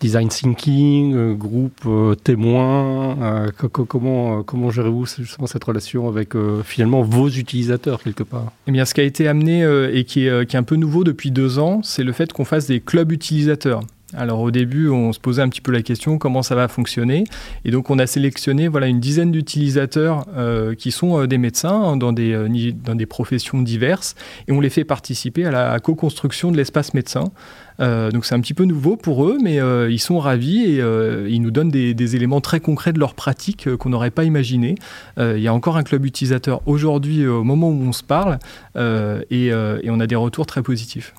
design 0.00 0.28
thinking, 0.28 1.14
euh, 1.14 1.34
groupe 1.34 1.80
euh, 1.86 2.14
témoin 2.14 3.46
Comment, 3.88 4.42
comment 4.42 4.70
gérez-vous 4.70 5.06
justement 5.06 5.46
cette 5.46 5.64
relation 5.64 6.08
avec 6.08 6.34
finalement 6.64 7.02
vos 7.02 7.28
utilisateurs 7.28 8.02
quelque 8.02 8.22
part? 8.22 8.52
Eh 8.66 8.72
bien, 8.72 8.84
ce 8.84 8.94
qui 8.94 9.00
a 9.00 9.04
été 9.04 9.28
amené 9.28 9.62
et 9.92 10.04
qui 10.04 10.26
est 10.26 10.54
un 10.54 10.62
peu 10.62 10.76
nouveau 10.76 11.04
depuis 11.04 11.30
deux 11.30 11.58
ans, 11.58 11.80
c'est 11.82 12.04
le 12.04 12.12
fait 12.12 12.32
qu'on 12.32 12.44
fasse 12.44 12.66
des 12.66 12.80
clubs 12.80 13.12
utilisateurs. 13.12 13.82
Alors 14.16 14.40
au 14.40 14.50
début, 14.50 14.88
on 14.88 15.12
se 15.12 15.18
posait 15.18 15.42
un 15.42 15.48
petit 15.48 15.60
peu 15.60 15.72
la 15.72 15.82
question 15.82 16.18
comment 16.18 16.42
ça 16.42 16.54
va 16.54 16.68
fonctionner, 16.68 17.24
et 17.64 17.70
donc 17.70 17.90
on 17.90 17.98
a 17.98 18.06
sélectionné 18.06 18.68
voilà 18.68 18.86
une 18.86 19.00
dizaine 19.00 19.32
d'utilisateurs 19.32 20.26
euh, 20.36 20.74
qui 20.74 20.92
sont 20.92 21.20
euh, 21.20 21.26
des 21.26 21.38
médecins 21.38 21.74
hein, 21.74 21.96
dans 21.96 22.12
des 22.12 22.32
euh, 22.32 22.72
dans 22.84 22.94
des 22.94 23.06
professions 23.06 23.60
diverses, 23.60 24.14
et 24.46 24.52
on 24.52 24.60
les 24.60 24.70
fait 24.70 24.84
participer 24.84 25.44
à 25.46 25.50
la 25.50 25.78
co-construction 25.80 26.52
de 26.52 26.56
l'espace 26.56 26.94
médecin. 26.94 27.24
donc 27.78 28.24
c'est 28.24 28.36
un 28.36 28.40
petit 28.40 28.54
peu 28.54 28.64
nouveau 28.64 28.96
pour 28.96 29.24
eux, 29.26 29.38
mais 29.42 29.58
ils 29.90 29.98
sont 29.98 30.20
ravis 30.20 30.62
et 30.62 30.78
ils 31.28 31.42
nous 31.42 31.50
donnent 31.50 31.70
des, 31.70 32.16
éléments 32.16 32.40
très 32.40 32.60
concrets 32.60 32.92
de 32.92 33.00
leur 33.00 33.14
pratique 33.14 33.74
qu'on 33.76 33.88
n'aurait 33.88 34.12
pas 34.12 34.22
imaginé. 34.22 34.76
il 35.18 35.40
y 35.40 35.48
a 35.48 35.54
encore 35.54 35.76
un 35.76 35.82
club 35.82 36.06
utilisateur 36.06 36.60
aujourd'hui 36.66 37.26
au 37.26 37.42
moment 37.42 37.70
où 37.70 37.82
on 37.82 37.92
se 37.92 38.04
parle, 38.04 38.38
et 38.76 39.50
on 39.52 40.00
a 40.00 40.06
des 40.06 40.16
retours 40.16 40.46
très 40.46 40.62
positifs. 40.62 41.14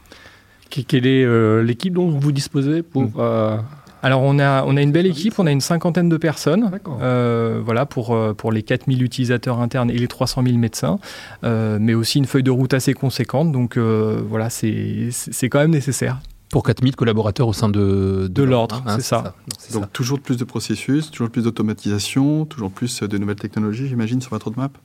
Quelle 0.69 1.07
est 1.07 1.23
euh, 1.23 1.63
l'équipe 1.63 1.93
dont 1.93 2.09
vous 2.09 2.31
disposez 2.31 2.81
pour 2.81 3.03
mm. 3.03 3.11
euh, 3.17 3.57
alors 4.03 4.21
on 4.21 4.37
a, 4.37 4.63
on 4.65 4.77
a 4.77 4.83
une 4.83 4.91
belle 4.91 5.07
équipe, 5.07 5.39
on 5.39 5.47
a 5.47 5.51
une 5.51 5.61
cinquantaine 5.61 6.09
de 6.09 6.17
personnes, 6.17 6.69
euh, 7.01 7.59
voilà 7.65 7.87
pour, 7.87 8.15
pour 8.35 8.51
les 8.51 8.61
4000 8.61 9.01
utilisateurs 9.01 9.59
internes 9.59 9.89
et 9.89 9.97
les 9.97 10.07
300 10.07 10.43
000 10.45 10.57
médecins, 10.57 10.99
mais 11.41 11.95
aussi 11.95 12.19
une 12.19 12.25
feuille 12.25 12.43
de 12.43 12.51
route 12.51 12.75
assez 12.75 12.93
conséquente, 12.93 13.51
donc 13.51 13.79
voilà 13.79 14.51
c'est 14.51 15.09
quand 15.49 15.57
même 15.57 15.71
nécessaire. 15.71 16.19
Pour 16.51 16.61
4000 16.61 16.95
collaborateurs 16.95 17.47
au 17.47 17.53
sein 17.53 17.67
de, 17.67 18.27
de, 18.29 18.43
l'ordre, 18.43 18.83
hein, 18.85 18.97
c'est 18.97 19.01
ça. 19.01 19.33
Donc, 19.73 19.91
toujours 19.91 20.19
plus 20.19 20.37
de 20.37 20.43
processus, 20.43 21.09
toujours 21.09 21.31
plus 21.31 21.45
d'automatisation, 21.45 22.45
toujours 22.45 22.69
plus 22.69 23.01
de 23.01 23.17
nouvelles 23.17 23.35
technologies, 23.37 23.87
j'imagine, 23.87 24.21
sur 24.21 24.29
votre 24.29 24.45
roadmap? 24.45 24.77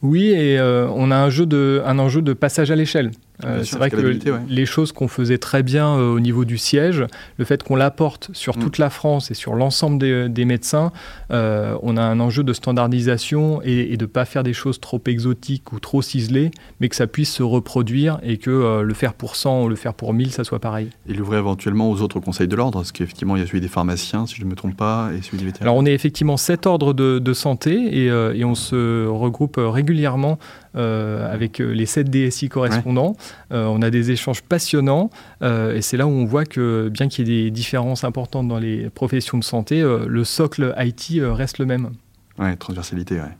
Oui, 0.00 0.28
et 0.30 0.58
on 0.58 1.10
a 1.10 1.16
un, 1.16 1.28
jeu 1.28 1.44
de, 1.44 1.82
un 1.84 1.98
enjeu 1.98 2.22
de 2.22 2.32
passage 2.32 2.70
à 2.70 2.76
l'échelle. 2.76 3.10
Euh, 3.42 3.64
c'est 3.64 3.76
vrai 3.78 3.90
que 3.90 3.96
les 4.48 4.66
choses 4.66 4.92
qu'on 4.92 5.08
faisait 5.08 5.38
très 5.38 5.64
bien 5.64 5.96
euh, 5.96 6.14
au 6.14 6.20
niveau 6.20 6.44
du 6.44 6.56
siège, 6.56 7.04
le 7.36 7.44
fait 7.44 7.62
qu'on 7.64 7.74
l'apporte 7.74 8.30
sur 8.32 8.56
mm. 8.56 8.60
toute 8.60 8.78
la 8.78 8.90
France 8.90 9.30
et 9.30 9.34
sur 9.34 9.54
l'ensemble 9.54 9.98
des, 9.98 10.44
médecins, 10.44 10.92
euh, 11.32 11.76
on 11.82 11.96
a 11.96 12.02
un 12.02 12.20
enjeu 12.20 12.44
de 12.44 12.52
standardisation 12.52 13.60
et, 13.62 13.96
de 13.96 14.04
ne 14.04 14.06
pas 14.06 14.24
faire 14.24 14.44
des 14.44 14.52
choses 14.52 14.80
trop 14.80 15.00
exotiques 15.06 15.72
ou 15.72 15.80
trop 15.80 16.00
ciselées, 16.00 16.52
mais 16.80 16.88
que 16.88 16.96
ça 16.96 17.06
puisse 17.06 17.32
se 17.32 17.42
reproduire 17.42 18.20
et 18.22 18.36
que 18.36 18.82
le 18.82 18.94
faire 18.94 19.14
pour 19.14 19.36
100 19.36 19.64
ou 19.64 19.68
le 19.68 19.76
faire 19.76 19.94
pour 19.94 20.12
1000, 20.12 20.30
ça 20.30 20.44
soit 20.44 20.60
pareil. 20.60 20.88
Et 21.08 21.14
l'ouvrir 21.14 21.40
éventuellement 21.40 21.90
aux 21.90 22.02
autres 22.02 22.20
conseils 22.20 22.48
de 22.48 22.56
l'ordre, 22.56 22.78
parce 22.78 22.92
qu'effectivement, 22.92 23.36
il 23.36 23.40
y 23.40 23.42
a 23.42 23.46
celui 23.46 23.60
des 23.60 23.68
pharmaciens, 23.68 24.26
si 24.26 24.36
je 24.36 24.44
ne 24.44 24.50
me 24.50 24.54
trompe 24.54 24.76
pas, 24.76 25.10
et 25.16 25.22
celui 25.22 25.38
des 25.38 25.44
vétérinaires. 25.46 25.72
Alors, 25.72 25.76
on 25.76 25.86
est 25.86 25.92
effectivement 25.92 26.36
sept 26.36 26.66
ordres 26.66 26.92
de, 26.92 27.32
santé 27.32 27.72
et, 27.72 28.06
et, 28.06 28.44
on 28.44 28.54
se 28.54 29.06
regroupe 29.06 29.56
régulièrement 29.58 30.38
avec 30.74 31.58
les 31.58 31.86
7 31.86 32.10
DSI 32.10 32.48
correspondants. 32.48 33.16
On 33.50 33.82
a 33.82 33.90
des 33.90 34.10
échanges 34.10 34.42
passionnants 34.42 35.10
et 35.42 35.80
c'est 35.80 35.96
là 35.96 36.06
où 36.06 36.10
on 36.10 36.24
voit 36.24 36.44
que 36.44 36.88
bien 36.88 37.08
qu'il 37.08 37.28
y 37.28 37.32
ait 37.32 37.44
des 37.44 37.50
différences 37.50 38.04
importantes 38.04 38.48
dans 38.48 38.58
les 38.58 38.90
professions 38.90 39.38
de 39.38 39.44
santé, 39.44 39.82
le 39.82 40.24
socle 40.24 40.74
IT 40.78 41.20
reste 41.22 41.58
le 41.58 41.66
même. 41.66 41.90
Oui, 42.38 42.56
transversalité, 42.56 43.20
oui. 43.20 43.30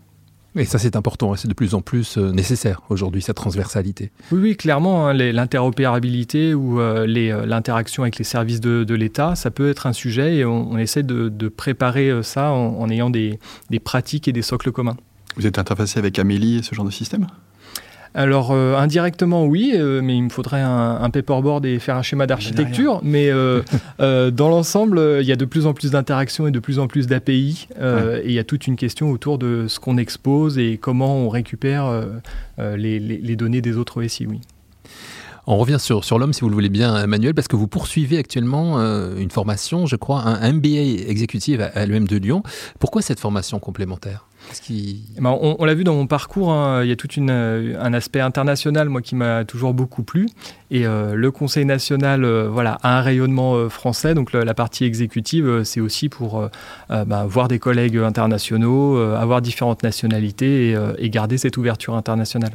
Et 0.56 0.64
ça, 0.64 0.78
c'est 0.78 0.94
important, 0.94 1.32
hein, 1.32 1.36
c'est 1.36 1.48
de 1.48 1.54
plus 1.54 1.74
en 1.74 1.80
plus 1.80 2.16
nécessaire 2.16 2.82
aujourd'hui, 2.88 3.22
cette 3.22 3.36
transversalité. 3.36 4.12
Oui, 4.30 4.38
oui 4.40 4.56
clairement, 4.56 5.08
hein, 5.08 5.12
l'interopérabilité 5.12 6.54
ou 6.54 6.78
l'interaction 6.78 8.04
avec 8.04 8.18
les 8.18 8.24
services 8.24 8.60
de, 8.60 8.94
l'État, 8.94 9.34
ça 9.34 9.50
peut 9.50 9.68
être 9.68 9.86
un 9.86 9.92
sujet 9.92 10.36
et 10.36 10.44
on, 10.44 10.78
essaie 10.78 11.02
de, 11.02 11.48
préparer 11.48 12.22
ça 12.22 12.52
en, 12.52 12.88
ayant 12.88 13.10
des, 13.10 13.38
pratiques 13.82 14.28
et 14.28 14.32
des 14.32 14.42
socles 14.42 14.70
communs. 14.70 14.96
Vous 15.36 15.46
êtes 15.46 15.58
interfacé 15.58 15.98
avec 15.98 16.18
Amélie 16.20 16.58
et 16.58 16.62
ce 16.62 16.74
genre 16.74 16.84
de 16.84 16.92
système? 16.92 17.26
Alors 18.14 18.52
euh, 18.52 18.76
indirectement 18.76 19.44
oui, 19.44 19.72
euh, 19.74 20.00
mais 20.00 20.16
il 20.16 20.22
me 20.22 20.28
faudrait 20.28 20.60
un, 20.60 21.10
paperboard 21.10 21.66
et 21.66 21.80
faire 21.80 21.96
un 21.96 22.02
schéma 22.02 22.26
d'architecture. 22.26 23.00
Mais 23.02 23.28
euh, 23.28 23.62
dans 24.30 24.48
l'ensemble, 24.48 25.18
il 25.20 25.26
y 25.26 25.32
a 25.32 25.36
de 25.36 25.44
plus 25.44 25.66
en 25.66 25.74
plus 25.74 25.90
d'interactions 25.90 26.46
et 26.46 26.52
de 26.52 26.60
plus 26.60 26.78
en 26.78 26.86
plus 26.86 27.06
d'API. 27.08 27.68
Et 27.80 28.26
il 28.26 28.32
y 28.32 28.38
a 28.38 28.44
toute 28.44 28.66
une 28.66 28.76
question 28.76 29.10
autour 29.10 29.38
de 29.38 29.66
ce 29.68 29.80
qu'on 29.80 29.98
expose 29.98 30.58
et 30.58 30.78
comment 30.78 31.16
on 31.16 31.28
récupère 31.28 32.04
les, 32.58 33.00
les, 33.00 33.36
données 33.36 33.60
des 33.60 33.76
autres. 33.76 34.00
Oui. 34.00 34.40
On 35.46 35.56
revient 35.56 35.78
sur, 35.78 36.04
sur 36.04 36.18
l'homme, 36.18 36.32
si 36.32 36.40
vous 36.40 36.48
le 36.48 36.54
voulez 36.54 36.68
bien, 36.68 37.06
Manuel, 37.06 37.34
parce 37.34 37.48
que 37.48 37.56
vous 37.56 37.66
poursuivez 37.66 38.18
actuellement 38.18 38.78
une 39.16 39.30
formation, 39.30 39.86
je 39.86 39.96
crois, 39.96 40.22
un 40.22 40.52
MBA 40.52 41.08
exécutif 41.08 41.60
à, 41.60 41.66
à 41.66 41.86
l'EM 41.86 42.06
de 42.06 42.16
Lyon. 42.16 42.42
Pourquoi 42.78 43.02
cette 43.02 43.20
formation 43.20 43.58
complémentaire? 43.58 44.26
Eh 44.70 45.20
ben, 45.20 45.36
on, 45.40 45.64
l'a 45.64 45.74
vu 45.74 45.84
dans 45.84 45.94
mon 45.94 46.06
parcours, 46.06 46.52
hein, 46.52 46.82
il 46.82 46.88
y 46.88 46.92
a 46.92 46.96
tout 46.96 47.08
euh, 47.18 47.76
un 47.80 47.92
aspect 47.92 48.20
international 48.20 48.88
moi 48.88 49.02
qui 49.02 49.14
m'a 49.14 49.44
toujours 49.44 49.74
beaucoup 49.74 50.02
plu. 50.02 50.28
Et 50.70 50.86
euh, 50.86 51.14
le 51.14 51.30
Conseil 51.30 51.64
national 51.64 52.24
euh, 52.24 52.48
voilà, 52.50 52.78
a 52.82 52.98
un 52.98 53.00
rayonnement 53.02 53.68
français, 53.68 54.14
donc 54.14 54.32
la 54.32 54.54
partie 54.54 54.84
exécutive, 54.84 55.62
c'est 55.64 55.80
aussi 55.80 56.08
pour 56.08 56.48
bah, 56.88 57.24
voir 57.26 57.48
des 57.48 57.58
collègues 57.58 57.96
internationaux, 57.96 58.96
avoir 58.96 59.42
différentes 59.42 59.82
nationalités 59.82 60.76
et 60.98 61.10
garder 61.10 61.38
cette 61.38 61.56
ouverture 61.56 61.94
internationale. 61.94 62.52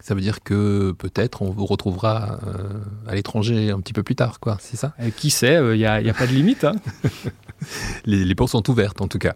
Ça 0.00 0.14
veut 0.14 0.20
dire 0.20 0.42
que 0.42 0.92
peut-être 0.92 1.42
on 1.42 1.50
vous 1.50 1.66
retrouvera 1.66 2.40
euh, 2.46 2.80
à 3.06 3.14
l'étranger 3.14 3.70
un 3.70 3.80
petit 3.80 3.92
peu 3.92 4.02
plus 4.02 4.16
tard, 4.16 4.40
quoi, 4.40 4.56
c'est 4.60 4.76
ça? 4.76 4.94
Euh, 5.00 5.10
Qui 5.14 5.30
sait, 5.30 5.54
il 5.54 5.56
euh, 5.56 5.76
n'y 5.76 5.84
a, 5.84 5.94
a, 5.94 6.14
pas 6.14 6.26
de 6.26 6.32
limite. 6.32 6.64
Hein. 6.64 6.74
les, 8.06 8.34
portes 8.34 8.52
sont 8.52 8.68
ouvertes 8.70 9.02
en 9.02 9.08
tout 9.08 9.18
cas. 9.18 9.34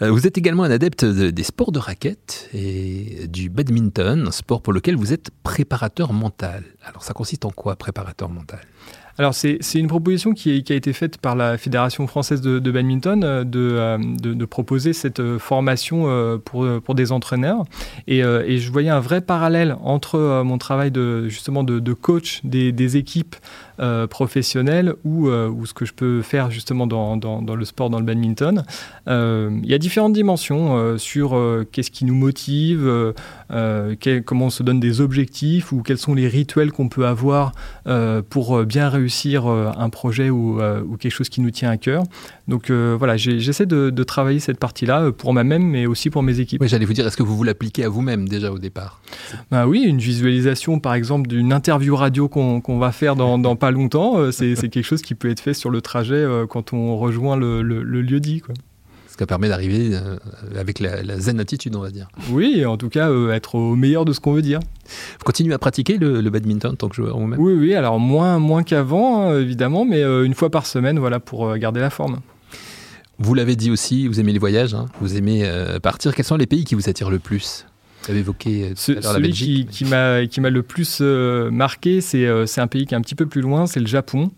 vous 0.00 0.26
êtes 0.26 0.38
également 0.38 0.62
un 0.62 0.70
adepte 0.70 1.04
des 1.04 1.42
sports 1.42 1.72
de 1.72 1.80
raquettes 1.80 2.48
et 2.52 3.26
du 3.28 3.50
badminton, 3.50 4.30
sport 4.30 4.62
pour 4.62 4.72
lequel 4.72 4.96
vous 4.96 5.12
êtes 5.12 5.30
préparateur 5.42 6.12
mental. 6.12 6.62
Alors 6.84 7.02
ça 7.02 7.12
consiste 7.12 7.44
en 7.44 7.50
quoi, 7.50 7.74
préparateur 7.74 8.28
mental? 8.28 8.60
Alors 9.18 9.34
c'est 9.34 9.58
une 9.74 9.86
proposition 9.86 10.32
qui, 10.32 10.50
a 10.68 10.74
été 10.74 10.92
faite 10.92 11.18
par 11.18 11.36
la 11.36 11.56
Fédération 11.56 12.06
française 12.06 12.42
de, 12.42 12.70
badminton 12.70 13.24
euh, 13.24 13.44
euh, 13.54 13.98
de, 13.98 14.34
de, 14.34 14.44
proposer 14.44 14.92
cette 14.92 15.20
euh, 15.20 15.38
formation 15.38 15.86
pour, 16.44 16.66
pour 16.82 16.94
des 16.94 17.12
entraîneurs. 17.12 17.64
Et, 18.06 18.18
et, 18.18 18.58
je 18.58 18.70
voyais 18.70 18.90
un 18.90 19.00
vrai 19.00 19.20
parallèle 19.20 19.76
entre 19.82 20.42
mon 20.44 20.58
travail 20.58 20.90
de, 20.90 21.28
justement 21.28 21.64
de, 21.64 21.92
coach 21.92 22.40
des, 22.44 22.72
des 22.72 22.96
équipes 22.96 23.36
euh, 23.78 24.06
professionnel 24.06 24.94
ou, 25.04 25.28
euh, 25.28 25.48
ou, 25.48 25.66
ce 25.66 25.74
que 25.74 25.84
je 25.84 25.92
peux 25.92 26.22
faire 26.22 26.50
justement 26.50 26.86
dans, 26.86 27.16
dans, 27.16 27.42
dans 27.42 27.54
le 27.54 27.64
sport, 27.64 27.90
dans 27.90 27.98
le 27.98 28.04
badminton. 28.04 28.64
Euh, 29.06 29.50
il 29.62 29.68
y 29.68 29.74
a 29.74 29.78
différentes 29.78 30.14
dimensions 30.14 30.96
sur 30.98 31.38
qu'est-ce 31.72 31.90
qui 31.90 32.04
nous 32.04 32.14
motive, 32.14 33.14
comment 34.24 34.46
on 34.46 34.50
se 34.50 34.62
donne 34.62 34.80
des 34.80 35.00
objectifs 35.00 35.72
ou 35.72 35.82
quels 35.82 35.98
sont 35.98 36.14
les 36.14 36.28
rituels 36.28 36.72
qu'on 36.72 36.88
peut 36.88 37.06
avoir 37.06 37.52
pour 38.30 38.64
bien 38.64 38.88
réussir 38.88 39.46
un 39.46 39.90
projet 39.90 40.30
ou, 40.30 40.60
ou, 40.60 40.96
quelque 40.96 41.12
chose 41.12 41.28
qui 41.28 41.40
nous 41.40 41.50
tient 41.50 41.70
à 41.70 41.76
cœur. 41.76 42.04
Donc 42.48 42.70
voilà, 42.70 43.16
j'essaie 43.16 43.66
de, 43.66 43.90
de, 43.90 44.02
travailler 44.04 44.40
cette 44.40 44.58
partie-là 44.58 45.12
pour 45.12 45.32
moi-même, 45.32 45.64
mais 45.64 45.86
aussi 45.86 46.10
pour 46.10 46.22
mes 46.22 46.40
équipes. 46.40 46.60
Oui, 46.60 46.68
j'allais 46.68 46.84
vous 46.84 46.92
dire, 46.92 47.06
est-ce 47.06 47.16
que 47.16 47.22
vous 47.22 47.36
vous 47.36 47.44
l'appliquez 47.44 47.84
à 47.84 47.88
vous-même 47.88 48.28
déjà 48.28 48.52
au 48.52 48.58
départ? 48.58 49.00
Bah 49.50 49.66
Oui, 49.66 49.82
une 49.82 49.98
visualisation 49.98 50.78
par 50.80 50.94
exemple 50.94 51.28
d'une 51.28 51.52
interview 51.52 51.96
radio 51.96 52.28
qu'on 52.28 52.78
va 52.78 52.92
faire 52.92 53.16
dans, 53.16 53.38
dans 53.38 53.56
longtemps, 53.70 54.18
euh, 54.18 54.30
c'est 54.30 54.54
quelque 54.68 54.82
chose 54.82 55.02
qui 55.02 55.14
peut 55.14 55.30
être 55.30 55.40
fait 55.40 55.54
sur 55.54 55.70
le 55.70 55.80
trajet 55.80 56.14
euh, 56.14 56.46
quand 56.46 56.72
on 56.72 56.96
rejoint 56.96 57.36
le, 57.36 57.62
lieu 57.62 58.20
dit. 58.20 58.40
Quoi. 58.40 58.54
Ce 59.08 59.16
qui 59.16 59.24
permet 59.24 59.48
d'arriver 59.48 59.90
euh, 59.92 60.16
avec 60.58 60.78
la, 60.80 61.18
zen 61.18 61.40
attitude, 61.40 61.74
on 61.76 61.80
va 61.80 61.90
dire. 61.90 62.08
Oui, 62.30 62.64
en 62.66 62.76
tout 62.76 62.88
cas, 62.88 63.10
être 63.32 63.54
au 63.54 63.76
meilleur 63.76 64.04
de 64.04 64.12
ce 64.12 64.20
qu'on 64.20 64.32
veut 64.32 64.42
dire. 64.42 64.60
Vous 64.86 65.24
continuez 65.24 65.54
à 65.54 65.58
pratiquer 65.58 65.96
le, 65.98 66.28
badminton 66.28 66.72
en 66.72 66.76
tant 66.76 66.88
que 66.88 66.96
joueur 66.96 67.18
vous-même? 67.18 67.40
Oui, 67.40 67.54
oui, 67.54 67.74
alors 67.74 67.98
moins, 67.98 68.38
moins 68.38 68.62
qu'avant, 68.62 69.22
hein, 69.22 69.40
évidemment, 69.40 69.84
mais 69.84 70.02
une 70.02 70.34
fois 70.34 70.50
par 70.50 70.66
semaine, 70.66 70.98
voilà, 70.98 71.20
pour 71.20 71.56
garder 71.56 71.80
la 71.80 71.90
forme. 71.90 72.20
Vous 73.18 73.32
l'avez 73.32 73.56
dit 73.56 73.70
aussi, 73.70 74.06
vous 74.08 74.20
aimez 74.20 74.32
les 74.32 74.38
voyages, 74.38 74.74
hein, 74.74 74.86
vous 75.00 75.16
aimez 75.16 75.50
partir. 75.82 76.14
Quels 76.14 76.26
sont 76.26 76.36
les 76.36 76.46
pays 76.46 76.64
qui 76.64 76.74
vous 76.74 76.88
attirent 76.88 77.10
le 77.10 77.18
plus? 77.18 77.66
Vous 78.06 78.12
avez 78.12 78.20
évoqué 78.20 78.72
Ce, 78.76 78.92
la 78.92 79.18
Belgique. 79.18 79.68
Qui, 79.70 79.84
qui 79.84 80.40
m'a 80.40 80.50
le 80.50 80.62
plus 80.62 80.98
euh, 81.00 81.50
marqué, 81.50 82.00
euh, 82.14 82.46
c'est 82.46 82.60
un 82.60 82.66
pays 82.66 82.86
qui 82.86 82.94
est 82.94 82.96
un 82.96 83.00
petit 83.00 83.14
peu 83.14 83.26
plus 83.26 83.40
loin, 83.40 83.66
c'est 83.66 83.80
le 83.80 83.86
Japon. 83.86 84.30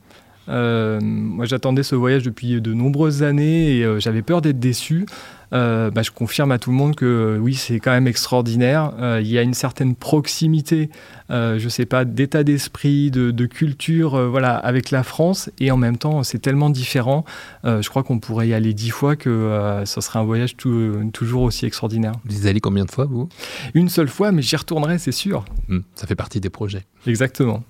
Euh, 0.48 0.98
moi, 1.02 1.44
j'attendais 1.44 1.82
ce 1.82 1.94
voyage 1.94 2.22
depuis 2.22 2.60
de 2.60 2.72
nombreuses 2.72 3.22
années 3.22 3.78
et 3.78 4.00
j'avais 4.00 4.22
peur 4.22 4.40
d'être 4.40 4.58
déçu. 4.58 5.04
Bah, 5.50 6.02
je 6.02 6.10
confirme 6.10 6.52
à 6.52 6.58
tout 6.58 6.70
le 6.70 6.76
monde 6.76 6.94
que 6.94 7.38
oui, 7.40 7.54
c'est 7.54 7.80
quand 7.80 7.90
même 7.90 8.06
extraordinaire. 8.06 8.92
il 9.20 9.26
y 9.26 9.38
a 9.38 9.42
une 9.42 9.54
certaine 9.54 9.94
proximité, 9.94 10.90
je 11.30 11.68
sais 11.68 11.86
pas, 11.86 12.04
d'état 12.04 12.44
d'esprit, 12.44 13.10
de, 13.10 13.30
de 13.30 13.46
culture, 13.46 14.28
voilà, 14.28 14.56
avec 14.56 14.90
la 14.90 15.02
France, 15.02 15.50
et 15.58 15.70
en 15.70 15.76
même 15.76 15.96
temps, 15.98 16.22
c'est 16.22 16.38
tellement 16.38 16.70
différent. 16.70 17.24
je 17.64 17.88
crois 17.88 18.02
qu'on 18.02 18.18
pourrait 18.18 18.48
y 18.48 18.54
aller 18.54 18.74
dix 18.74 18.90
fois 18.90 19.16
que 19.16 19.82
ce 19.84 20.00
serait 20.00 20.18
un 20.18 20.24
voyage 20.24 20.56
toujours 20.56 21.42
aussi 21.42 21.66
extraordinaire. 21.66 22.12
Vous 22.24 22.46
y 22.46 22.48
allez 22.48 22.60
combien 22.60 22.84
de 22.84 22.90
fois, 22.90 23.06
vous? 23.06 23.28
Une 23.74 23.88
seule 23.88 24.08
fois, 24.08 24.32
mais 24.32 24.42
j'y 24.42 24.56
retournerai, 24.56 24.98
c'est 24.98 25.12
sûr. 25.12 25.44
Hmm, 25.68 25.80
ça 25.94 26.06
fait 26.06 26.14
partie 26.14 26.40
des 26.40 26.50
projets. 26.50 26.84
Exactement. 27.06 27.62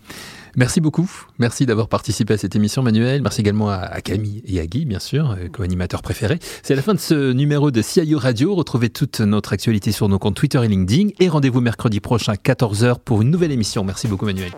Merci 0.57 0.81
beaucoup. 0.81 1.11
Merci 1.38 1.67
d'avoir 1.67 1.88
participé 1.88 2.35
à 2.35 2.38
cette 2.38 2.57
émission, 2.57 2.83
Manuel. 2.83 3.23
Merci 3.23 3.40
également 3.40 3.71
à, 3.71 4.00
Camille 4.00 4.43
et 4.47 4.61
à 4.61 4.67
Guy, 4.67 4.85
bien 4.85 4.99
sûr, 4.99 5.33
euh, 5.33 5.49
co-animateurs 5.49 6.02
préférés. 6.02 6.38
C'est 6.62 6.75
la 6.75 6.83
fin 6.83 6.95
de 6.95 7.00
ce 7.00 7.33
numéro 7.33 7.71
de 7.71 7.83
CIO 7.83 8.19
Radio. 8.19 8.55
Retrouvez 8.55 8.90
toute 8.90 9.21
notre 9.21 9.52
actualité 9.52 9.93
sur 9.93 10.09
nos 10.09 10.19
comptes 10.19 10.37
Twitter 10.37 10.61
et 10.62 10.69
LinkedIn. 10.69 11.11
Et 11.21 11.28
rendez-vous 11.28 11.61
mercredi 11.61 12.00
prochain, 12.00 12.35
14h, 12.35 12.99
pour 13.05 13.23
une 13.23 13.31
nouvelle 13.31 13.52
émission. 13.52 13.85
Merci 13.85 14.09
beaucoup, 14.09 14.26
Manuel. 14.26 14.52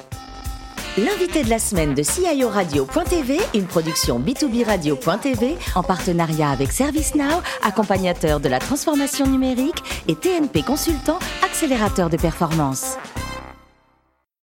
L'invité 0.99 1.45
de 1.45 1.51
la 1.51 1.61
semaine 1.61 1.95
de 1.95 2.03
CIO 2.03 2.49
Radio.tv, 2.49 3.39
une 3.55 3.67
production 3.67 4.19
B2B 4.19 4.65
Radio.tv 4.65 5.57
en 5.77 5.85
partenariat 5.85 6.51
avec 6.51 6.73
ServiceNow, 6.73 7.43
accompagnateur 7.63 8.41
de 8.41 8.49
la 8.49 8.59
transformation 8.59 9.27
numérique 9.27 9.83
et 10.09 10.17
TNP 10.17 10.65
Consultant, 10.65 11.21
accélérateur 11.45 12.11
de 12.11 12.17
performance. 12.17 12.97